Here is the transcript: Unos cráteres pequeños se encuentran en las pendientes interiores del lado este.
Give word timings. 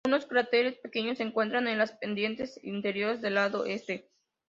Unos 0.07 0.25
cráteres 0.25 0.77
pequeños 0.79 1.19
se 1.19 1.23
encuentran 1.23 1.67
en 1.67 1.77
las 1.77 1.91
pendientes 1.91 2.59
interiores 2.63 3.21
del 3.21 3.35
lado 3.35 3.65
este. 3.67 4.09